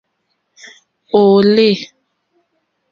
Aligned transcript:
Òòle. 1.19 1.69